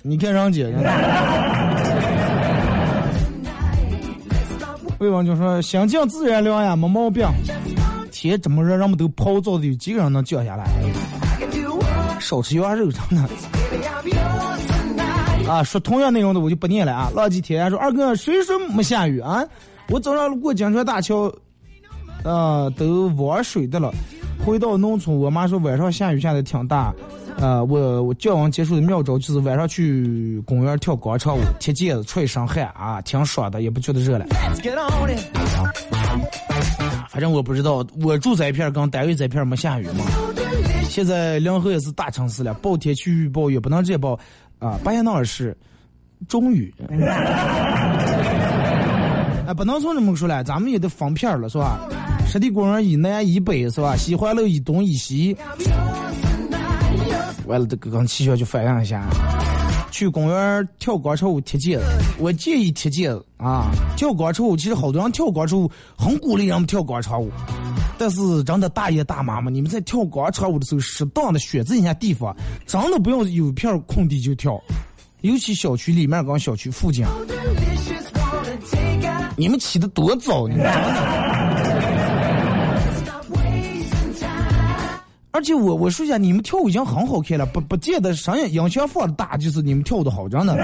[0.02, 0.66] 你看人家，
[4.98, 7.24] 魏王就说：“心静自然凉呀，没毛病。
[8.12, 10.66] 天这么热，人们都泡澡的，有几个人能降下来？
[12.20, 13.30] 少吃羊肉，真的。”
[15.48, 17.12] 啊，说同样内容的我就不念了啊。
[17.16, 19.44] 浪迹天涯说：“二哥，谁说没下雨啊？
[19.90, 21.32] 我早上路过江川大桥，
[22.24, 23.94] 啊，都玩水的了。”
[24.44, 26.94] 回到农村，我妈说晚上下雨下的挺大，
[27.38, 34.26] 呃，我我教完结束的妙招就是晚上去公园跳广场舞，踢毽子，出一身汗啊，挺爽的，也不觉得热了。
[37.10, 40.04] 反正我不知道，我住这片跟单位这片没下雨嘛。
[40.96, 44.18] 现在临河也是大城市了，报天气预报也不能直接报
[44.60, 45.54] 啊，巴彦淖尔市
[46.30, 46.74] 中雨。
[49.46, 51.82] 哎，不能从这么说了，咱们也得分片了，是吧？
[52.26, 53.98] 湿地公园以南以北是吧？
[53.98, 55.36] 西环路以东以西。
[57.46, 59.06] 完了，这个跟气象就反映一下。
[59.92, 61.84] 去公园跳广场舞贴戒指，
[62.20, 63.70] 我建议贴戒指啊！
[63.98, 67.30] 跳广场舞，其实好多人跳广场舞很鼓励人们跳广场舞，
[67.98, 74.62] 但是真的大爷大妈们，你们在跳广场舞的时候，适当的选择一下地方，真的不要有片空地就跳，
[75.22, 77.06] 尤其小区里面跟小区附近。
[79.38, 80.66] 你们起的多早，你们。
[85.32, 90.56] 而且我我说一下，你们跳舞已经很好看了，不不见得声音音响放大就是你们跳的好，真的。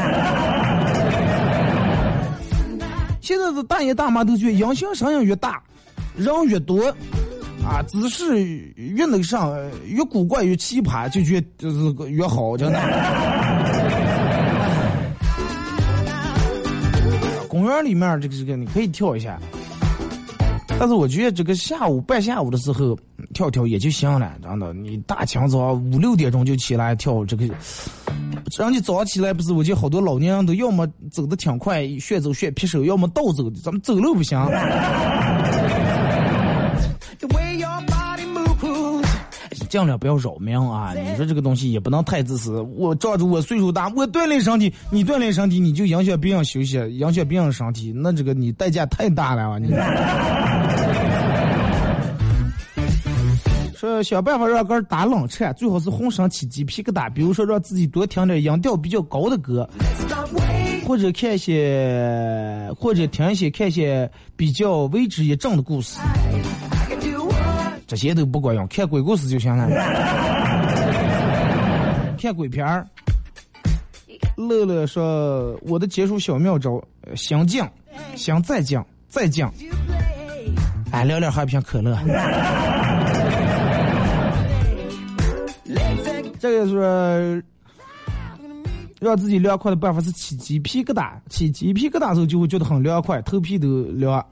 [3.19, 5.61] 现在的大爷大妈都觉得音响声音越大，
[6.15, 6.87] 人越多，
[7.63, 8.43] 啊，姿势
[8.75, 9.53] 越那个上，
[9.85, 12.79] 越古怪越奇葩，就觉得就是越好，真的。
[17.47, 19.37] 公园里面这个这个你可以跳一下，
[20.79, 22.97] 但是我觉得这个下午半下午的时候
[23.33, 24.73] 跳跳也就行了，真的。
[24.73, 27.45] 你大清早五六点钟就起来跳这个，
[28.57, 29.51] 让你早上起来不是？
[29.51, 34.39] 我见好多老年人都要么走的挺快，旋走旋劈手，要么倒走的，咱们走路不行。
[39.71, 40.93] 尽量不要扰民啊！
[40.93, 42.59] 你说这个东西也不能太自私。
[42.75, 49.57] 我照着我岁数大，我锻炼身体，你锻炼身体，你就影响别人休息，影响别人身体，那这个你代价太大了啊！
[49.57, 49.69] 你
[53.73, 57.09] 说想办法让歌打冷颤，最好是浑身起鸡皮疙瘩。
[57.09, 59.69] 比如说让自己多听点音调比较高的歌，
[60.85, 65.97] 或者看一些，或者听一些看一些比较为之一振的故事。
[67.91, 69.67] 这些都不管用，看鬼故事就行了。
[72.17, 72.87] 看鬼片儿。
[74.37, 76.81] 乐乐说：“我的解暑小妙招，
[77.15, 77.69] 想降，
[78.15, 79.53] 想再降，再降。
[80.91, 81.99] 哎，聊聊喝瓶可乐。
[86.39, 87.43] 这个是
[89.01, 94.25] 让自己凉快的办法是起鸡皮疙瘩，起鸡皮疙瘩时候就会觉得很凉快，头皮都凉。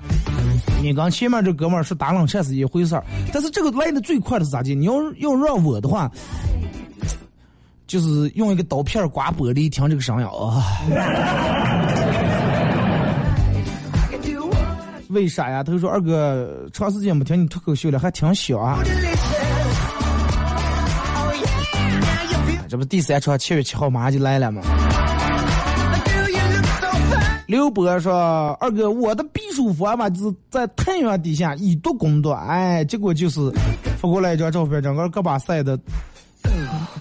[0.82, 4.74] 你刚前面这哥们儿说打冷颤是一回事儿，但是这个来的最快的是咋地？
[4.74, 6.10] 你要要让我的话，
[7.86, 10.64] 就是用一个刀片刮玻璃，听这个声音啊。
[15.10, 15.64] 为啥呀？
[15.64, 18.80] 他说二哥长时间没听你脱口秀了，还挺小啊。
[22.70, 24.62] 这不第三场七月七号马上就来了吗？
[27.48, 29.24] 刘波说：“二哥，我的
[29.60, 32.30] 避暑方法就是在太阳底下以毒攻毒。
[32.32, 33.52] 哎，结果就是
[33.98, 35.78] 发过来一张照片，整个胳膊晒的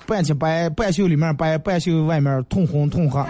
[0.07, 3.25] 半截白，半袖里面白，半袖外面通红通黑。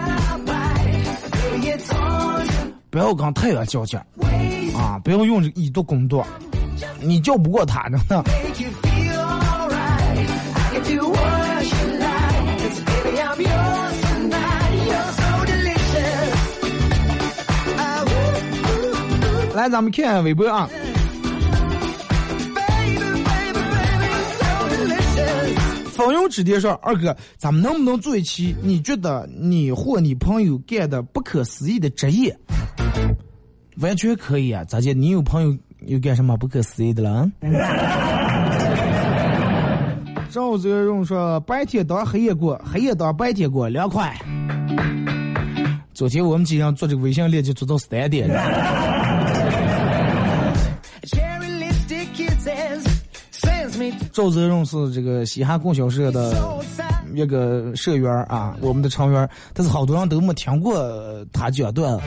[2.89, 3.99] 不要跟太阳较劲
[4.75, 4.97] 啊！
[5.03, 6.23] 不要用以毒攻毒，
[6.99, 8.23] 你叫不过他，真的。”
[19.59, 20.69] 来，咱们看看微博啊。
[25.91, 28.55] 风云之巅说：“二哥，咱们能不能做一期？
[28.61, 32.33] 你觉得你或你朋友干的不可思议的职业？
[33.81, 34.63] 完全可以啊！
[34.63, 34.93] 咋的？
[34.93, 35.53] 你有朋友
[35.85, 37.29] 又干什么不可思议的了？”
[40.31, 44.17] 赵泽荣说：“白天当黑夜过，黑夜当白天过，凉快。”
[45.93, 48.29] 昨天我们几人做这个微信链接做到三点。
[54.19, 56.35] 赵泽荣是这个西汉供销社的
[57.15, 61.97] 一个社员啊，我们的成员，但是好多人都没听过他讲段，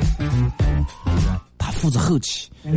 [1.57, 2.51] 他负责后期。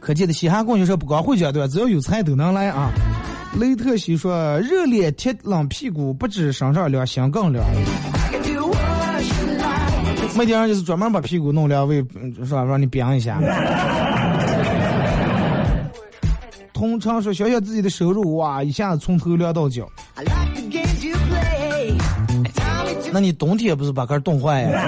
[0.00, 2.90] 可见的西汉供销社不光会讲段，只要有才都能来啊。
[3.60, 7.64] 雷特西说：“热脸贴冷屁股，不止身上凉，心更凉。
[7.64, 10.36] I can do what you like.
[10.36, 12.04] 没点人就是专门把屁股弄凉，为
[12.44, 12.64] 是吧？
[12.64, 13.38] 让你冰一下。”
[16.80, 19.86] 通常说，想想自己的收入，哇，一下子从头凉到脚。
[20.16, 20.32] Like
[21.28, 21.92] play.
[23.12, 24.70] 那你冬天不是把根儿冻坏呀.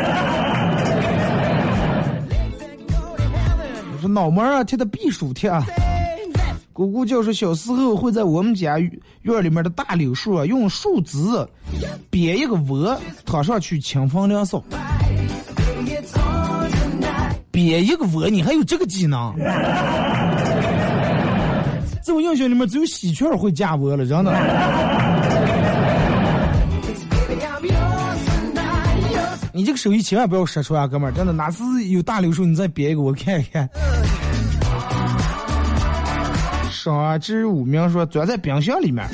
[3.92, 5.66] 我说脑门儿啊贴的避暑贴啊。
[6.72, 11.18] 姑姑就是小时候会在我们家院里面的大柳树啊，用树枝
[12.08, 14.62] 编一个窝，躺上去清风凉爽。
[17.50, 19.34] 编一个窝，你还有这个技能？
[22.02, 24.32] 在我印象里面，只有喜鹊会架窝了，真的。
[29.54, 33.68] 你这个手艺千万不要说出来啊，哥们儿，真的，哪次有大柳树，你再编一个我看一看。
[36.70, 39.06] 上知五名说钻在冰箱里面，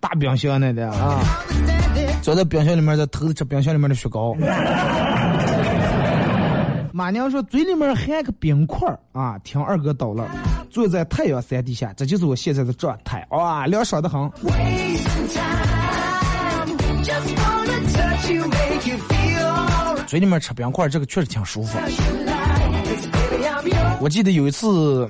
[0.00, 1.20] 大冰箱那的啊，
[2.22, 4.34] 钻在冰箱里面再偷着吃冰箱里面的雪糕。
[6.94, 10.24] 马娘说嘴里面含个冰块儿啊，听二哥叨了，
[10.72, 14.18] 坐在太阳伞底下，这就是我现在的状态，哇，凉爽的很。
[20.06, 21.78] 嘴里面吃冰块，这个确实挺舒服。
[24.00, 25.06] 我记得有一次，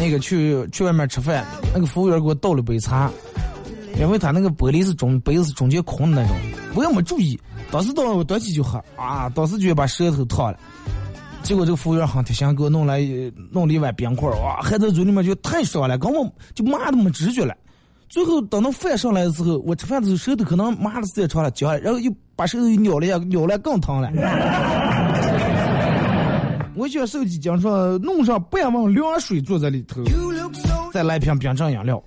[0.00, 3.08] 那个去去外面吃饭，那个服务员给我倒了杯茶，
[4.00, 6.36] 因为他那个玻璃是中杯子是中间空的那种，
[6.74, 7.38] 我也没注意，
[7.70, 10.58] 当时倒我端起就喝，啊，当时就把舌头烫了。
[11.42, 13.00] 结果这个服务员很贴心，给我弄来
[13.50, 17.54] 弄了一碗冰块，哇，含在嘴里面就太爽了，根本就麻的没知觉了。
[18.08, 24.10] 最后等到饭上来的时候，我吃饭的时候舌头可能麻的时间长了，焦了，然后又把舌头又咬了一下，咬了更疼了。
[26.74, 30.02] 我想手机讲说弄上半碗凉水坐在里头，
[30.92, 32.02] 再来一瓶冰镇饮料，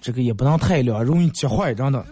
[0.00, 2.02] 这个也不能太凉，容易结坏，真的。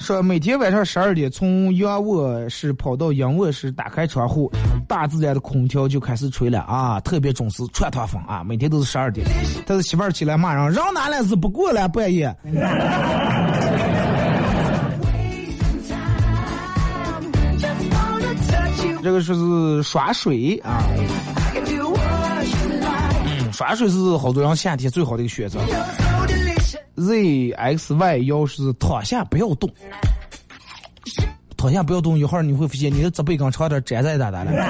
[0.00, 4.50] 说每天晚上十二点从阳卧室跑到阳卧室，打开窗户，
[4.88, 9.26] 大自然的空调就开始吹了啊，特别准时，串堂风啊，每天都是十二点。
[9.66, 12.34] 但是媳妇儿起来骂人，让哪来是不过来半夜。
[19.02, 20.82] 这个说是耍水啊
[21.54, 23.52] like.
[23.52, 25.58] 耍水是好多人夏天最好的一个选择。
[27.00, 29.70] Z X Y 幺是躺下不要动，
[31.56, 34.52] 躺下不要动，一会儿你会发现你的脊背跟长点粘在哒哒了。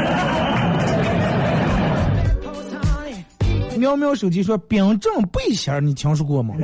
[3.76, 6.54] 喵喵手机说冰镇背心儿，你听说过吗？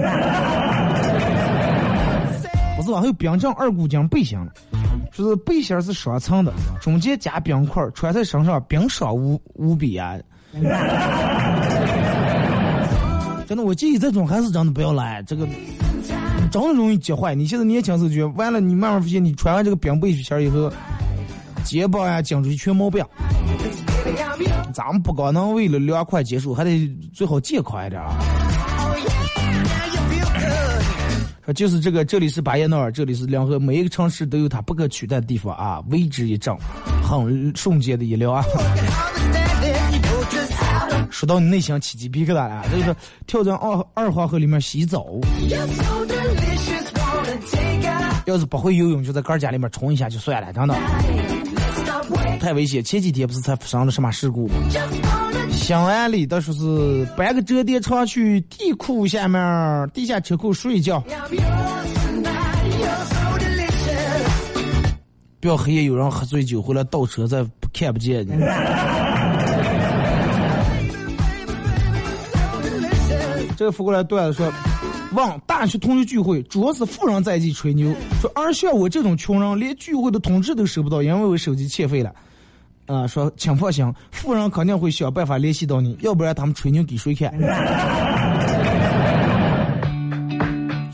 [2.77, 3.01] 不是吧？
[3.01, 4.53] 还有冰镇二股筋背心了，
[5.11, 10.15] 说是背心儿是双层的，中间加冰块，穿在身上冰爽无无比啊！
[13.47, 15.47] 真的，我建议这种还是真的不要来，这个
[16.51, 17.35] 真的容易结坏。
[17.35, 20.71] 你现在年轻时候觉得完了，你慢慢发现你穿完这个冰背心儿以后，
[21.65, 23.05] 肩膀呀、颈椎全毛病。
[24.75, 28.11] 咱们不光能为了凉快结束，还得最好健康一点啊！
[31.55, 36.55] 就是这个，这里是巴彦淖尔，这里是两河，每一个城市都有它不可取代的地方啊，为之一振，
[37.03, 38.45] 很瞬间的一聊啊！
[41.17, 42.95] 说到你内心起鸡皮疙瘩了，这就是
[43.27, 45.07] 跳进二二黄河里面洗澡，
[48.27, 50.77] 要是不会游泳，就在杆儿家里面冲一下就算了，等等
[52.39, 52.85] 太危险。
[52.85, 59.41] 前几天不是才发生了什么事故吗？Just wanna 兴安里的说是搬个折叠床去地库下面
[59.95, 61.03] 地下车库睡觉，
[65.41, 67.43] 不要黑夜有人喝醉酒回来倒车再
[67.73, 68.33] 看不见你。
[73.57, 74.53] 这个扶过来段子说，
[75.13, 77.91] 问大学同学聚会，主要是富人在一起吹牛，
[78.21, 82.13] 说而像我这种穷人，连聚会的通知都收不到，因为我手机欠费了。
[82.85, 87.33] 啊、说请放心，富人肯定会想办法联系到你，要不然他们吹牛给谁看？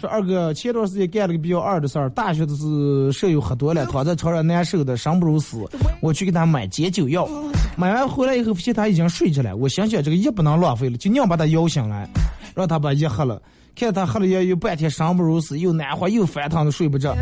[0.01, 5.59] 说二哥前段时间干了个比较二的事儿，大学的是舍友喝多了，躺在床上难受的生不如死，
[6.01, 7.29] 我去给他买解酒药，
[7.77, 12.09] 买完回来以后发现他已经睡着了，我想想这个药不能浪费了，就硬把他摇醒来，
[12.55, 13.41] 让他把药喝了。
[13.75, 17.17] 看他喝了药有半天生不如死，又难活又翻腾的睡不着，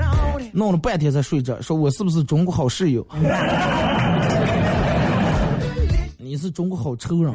[0.53, 1.61] 弄了半天才睡着。
[1.63, 3.07] 说我是不是中国好室友？
[6.19, 7.33] 你是中国好仇人。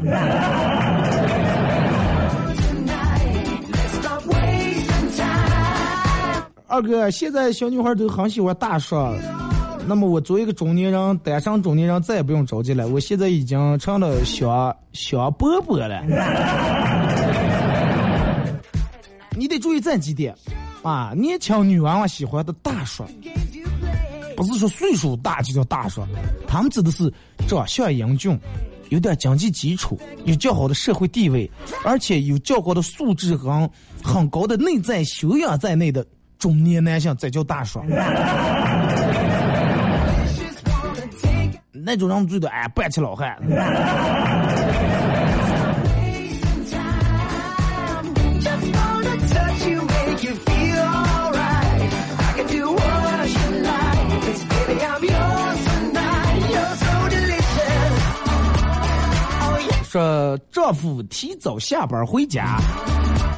[6.67, 8.97] 二哥，现在小女孩都很喜欢大叔，
[9.87, 12.85] 那么我作为一个中年人，单身中年人再也不用着急了。
[12.89, 16.03] 我现在已经成了小小伯伯了。
[19.55, 20.35] 得注意这几点
[20.83, 21.13] 啊！
[21.15, 23.05] 年轻女娃娃喜欢的大叔，
[24.35, 26.05] 不是说岁数大就叫大叔，
[26.47, 27.11] 他们指的是
[27.47, 28.37] 长相英俊，
[28.89, 31.49] 有点经济基础，有较好的社会地位，
[31.83, 33.69] 而且有较高的素质和
[34.03, 36.05] 很高的内在修养在内的
[36.37, 37.81] 中年男性，才叫大叔。
[41.71, 43.37] 那种人最多哎，半起老汉。
[59.95, 62.57] 说丈夫提早下班回家，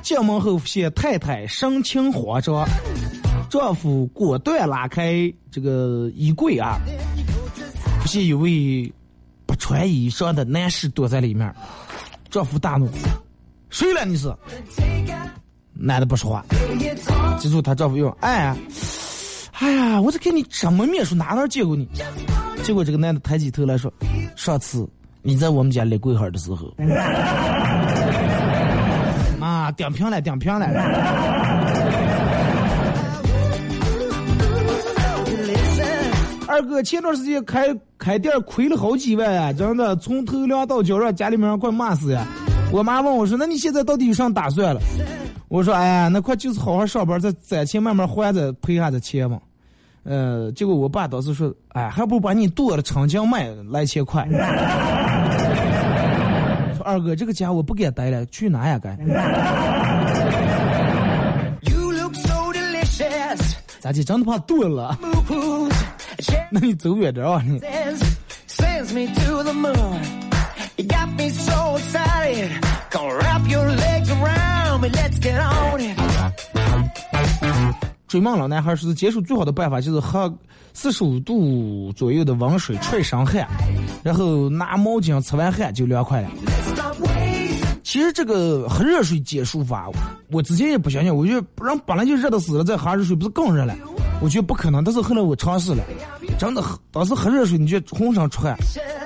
[0.01, 2.67] 进门后发现太太神情慌张，
[3.47, 6.79] 丈夫果断拉开这个衣柜啊，
[7.99, 8.91] 发现有位
[9.45, 11.53] 不穿衣裳的男士躲在里面，
[12.31, 12.89] 丈夫大怒
[13.69, 14.35] ：“谁了你是？”
[15.79, 16.43] 男的不说话，
[17.37, 18.57] 记住他丈夫用哎，
[19.59, 21.87] 哎呀，我这给你这么面熟，哪哪儿见过你？
[22.63, 23.93] 结果这个男的抬起头来说
[24.35, 24.89] ：“上次
[25.27, 26.73] 你在我们家立柜号的时候。
[29.41, 30.65] ”啊，点评了，点评了。
[36.47, 42.25] 二哥前段时间开开店亏了好几万啊，真的从头凉到脚让家里面人快骂死呀！
[42.71, 44.79] 我妈问我说：“那你现在到底有啥打算了？”
[45.49, 49.37] 我说：“哎呀，那快就是好好上班，再攒钱慢慢还，着赔下这钱嘛。”
[50.09, 54.25] 呃，结果我爸当时说：“哎，还不如把你剁了长江卖来钱快。”
[56.87, 58.79] 说二哥，这个家我不敢待了，去哪呀？
[58.81, 58.95] 该.
[63.79, 64.03] 咋的？
[64.03, 64.97] 真的怕剁了.
[66.49, 67.43] 那你走远点啊！
[67.45, 67.59] 你
[78.07, 80.33] 追梦老男孩说是解暑最好的办法就是喝
[80.73, 83.45] 四十五度左右的温水吹上汗，
[84.03, 86.29] 然后拿毛巾擦完汗就凉快了。
[87.83, 89.89] 其实这个喝热水解暑法，
[90.31, 93.75] 我之前也不相信，我觉得人本来就热的死了，再喝热水不是更热了？
[94.21, 95.83] 我觉得不可能，但是后来我尝试了，
[96.37, 98.57] 真的，当时喝热水，你就浑身出汗，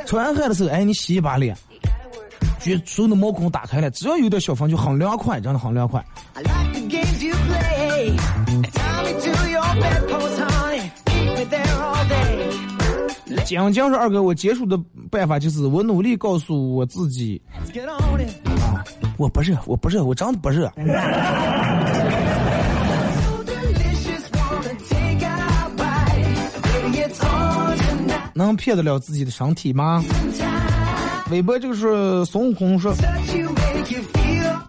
[0.05, 1.55] 出完汗的时候，哎，你洗一把脸，
[2.59, 6.03] 觉所有的毛孔打开了，只要有点小风就很凉快，真的很凉快。
[6.33, 8.40] I like the game you play.
[13.45, 14.79] 江江说：“二哥，我结束的
[15.09, 17.41] 办法就是我努力告诉我自己，
[19.17, 20.71] 我不热，我不热，我真的不热。
[28.33, 30.01] 能骗得了自己的身体吗？”
[31.29, 32.93] 韦伯就是孙悟空说：“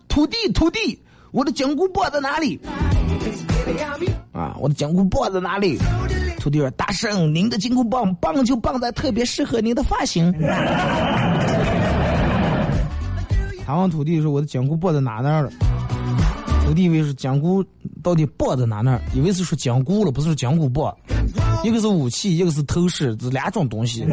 [0.08, 1.00] 徒弟，徒弟，
[1.30, 2.60] 我的金箍棒在哪里？”
[4.32, 5.78] 啊，我的金箍棒在哪里？
[6.38, 10.32] 徒弟说：“大圣，您的金箍棒棒就棒在特别适合您的发型。”
[13.64, 15.52] 他问徒弟说：“我的金箍棒在哪那儿了？”
[16.66, 17.64] 徒弟以为是金箍
[18.02, 20.92] 到底棒在哪那儿，以为是说金箍了，不是说金箍棒。
[21.62, 24.04] 一个是武器，一个是头饰，这两种东西。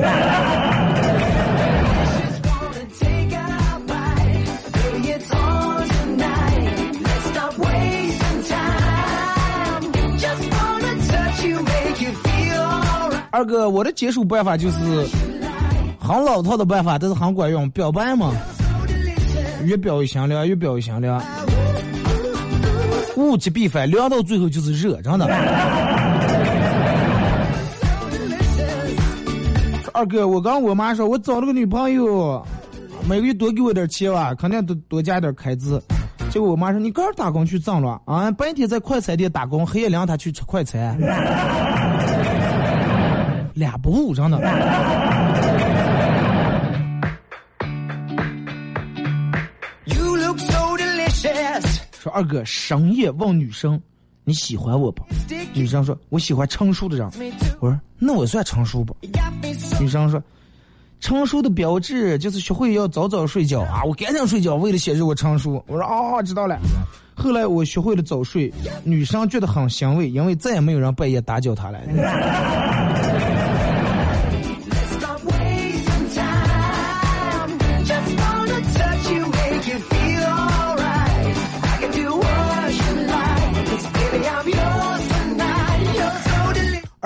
[13.40, 15.08] 二哥，我的解暑办法就是
[15.98, 18.34] 很老套的办法，但是很管用，表白嘛，
[19.64, 21.24] 越表越香凉，越表越香凉。
[23.16, 25.26] 物极必反，凉到最后就是热，真的。
[29.94, 32.46] 二哥，我刚我妈说，我找了个女朋友，
[33.08, 35.82] 每个月多给我点钱吧，肯定多多加点开支。
[36.30, 41.00] 结果我妈说你个儿打工去挣了啊，白天在快餐店打工，黑夜两他去吃快餐，
[43.60, 44.40] 俩不误真的。
[52.00, 53.80] 说二哥深夜问女生，
[54.24, 55.04] 你喜欢我不？
[55.54, 57.06] 女生说，我喜欢成熟的人。
[57.60, 58.96] 我说，那我算成熟不
[59.82, 60.24] 女生说，
[61.02, 63.84] 成熟的标志就是学会要早早睡觉啊！
[63.84, 65.62] 我赶紧睡觉，为了显示我成熟。
[65.68, 66.58] 我说哦，知道了。
[67.14, 68.50] 后来我学会了早睡，
[68.86, 71.80] 女生觉得很欣慰，因为再也没有人半夜打搅她了。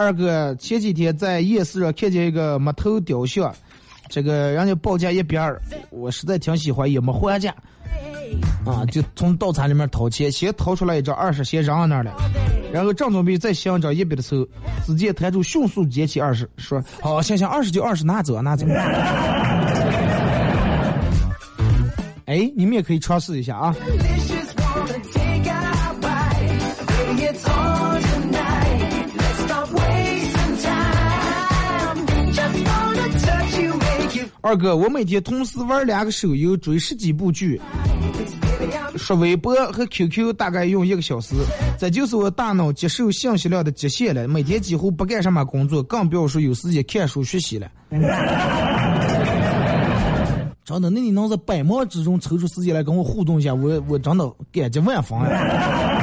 [0.04, 3.56] 二哥前几天在夜市上看见一个木头雕像，
[4.10, 5.58] 这个人家报价一百二，
[5.91, 7.56] 我实在挺喜欢，也没还价，
[8.66, 12.14] 啊，就从道餐里面掏钱，先掏出来一张二十，先扔到那儿了，
[12.74, 14.45] 然后正准备再想张一百的时候，
[14.86, 18.66] 只见摊主迅速捡起二十，说：“好，行行，二十就二十，拿走拿走。
[22.26, 23.74] ”哎，你们也可以尝试一下啊。
[34.46, 37.62] 二哥，我每天同时玩两个手游，追十几部剧，
[38.98, 41.34] 刷微博和 QQ 大概用一个小时，
[41.80, 44.28] 这就是我大脑接受信息量的极限了。
[44.28, 47.72] 每天几乎不干什么工作，更不要说有时间看书学习了。
[50.66, 56.03] 真的，那你能在百忙之中抽出时间来跟我互动一下，我我真的感激万分呀。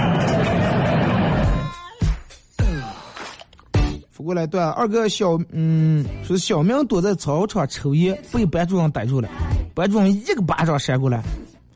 [4.31, 9.29] 过来对二哥小嗯，说小明躲在操场抽烟，被班主任逮住了，
[9.75, 11.21] 班主任一个巴掌扇过来，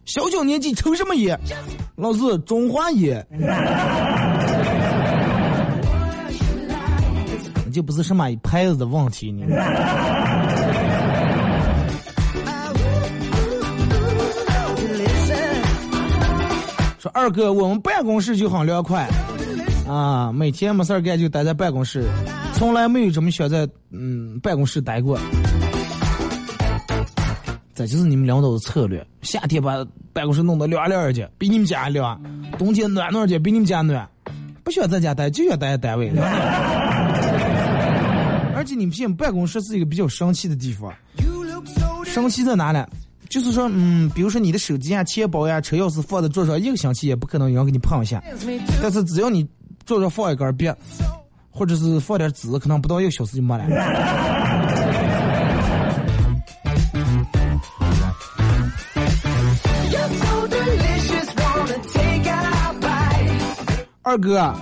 [0.05, 1.37] 小小年纪抽什么烟？
[1.99, 3.27] 老子，中华烟。
[7.67, 9.43] 你这不是什么牌子的问题，你。
[17.01, 19.09] 说二哥，我们办公室就很凉快，
[19.89, 22.05] 啊，每天没事儿干就待在办公室，
[22.55, 25.19] 从来没有这么想在嗯办公室待过。
[27.75, 32.17] 这就是你们领导的策略，夏天把办公室弄得凉凉的，比你们家凉；
[32.57, 34.09] 冬天暖暖的，比你们家暖。
[34.63, 36.09] 不想在家待，就想待在单位。
[38.55, 40.95] 而且你们现在办公室是一个比较生气的地方，
[42.05, 42.87] 生气在哪呢？
[43.29, 48.23] 就是说，嗯，比如说你的手机呀、钱包呀、车钥匙放在桌上一个星期，也不可能有人给你碰一下。
[48.81, 49.45] 但是只要你
[49.85, 50.71] 桌上放一根儿笔，
[51.55, 53.65] 或者是放点纸，可能不到一个小时就没了。
[64.03, 64.53] 二哥，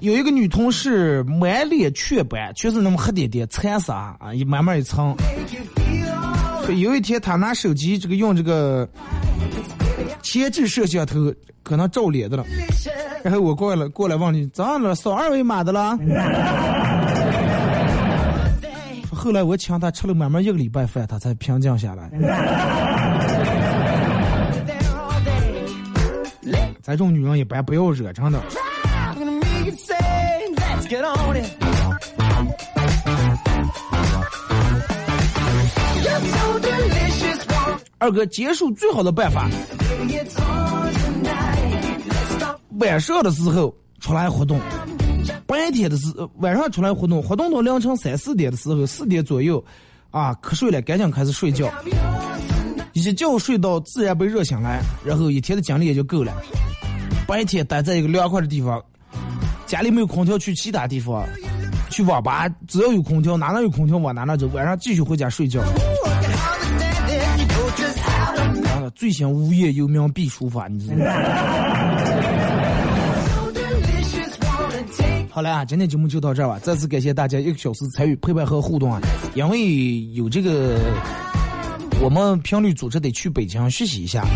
[0.00, 5.16] 有一个女同事满脸雀斑，全是那么黑点点、惨色啊，一慢慢一层。
[6.68, 8.88] 有一天她拿手机这个用这个
[10.22, 12.44] 前置摄像头，可能照脸的了。
[13.22, 15.98] 然 后我过来过来问你，咋了，扫二维码的了。
[19.14, 22.10] 后来我请他吃了满满一个礼拜饭，他才平静下来。
[26.82, 28.42] 咱这种女人一般不要惹上的。
[37.98, 39.48] 二哥，结束最好的办法。
[42.82, 44.58] 晚上的时候出来活动，
[45.46, 49.64] 白天的时晚上出来活动，活动到凌晨三四点的时候，四点左右，
[50.10, 51.72] 啊，瞌睡了，赶紧开始睡觉，
[52.92, 56.32] 一觉睡到自然被热醒来，然后一天的精力也就够了。
[57.24, 58.82] 白天待在一个凉快的地方，
[59.64, 61.24] 家里没有空调，去其他地方，
[61.88, 65.62] 去网吧，只要有空调，哪哪有空调往哪哪走，晚上继续回家睡觉。
[68.64, 71.78] 啊，最想无业游民必出法，你知道吗？
[75.34, 76.58] 好了啊，今天节目就到这儿吧。
[76.58, 79.00] 再次感谢大家一个小时参与陪伴和互动啊！
[79.34, 80.78] 因为有这个，
[82.02, 84.26] 我们频率组织得去北京学习一下，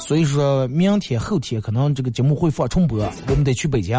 [0.00, 3.96] 所以说明天后天可能这个节目会放重播，我们得去北京。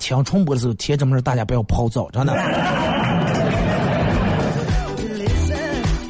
[0.00, 2.34] 听重播的时候，天这么热，大家不要泡澡，真的。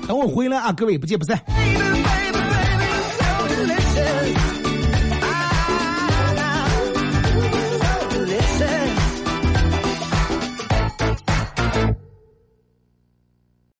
[0.08, 1.38] 等我回来啊，各位不见不散。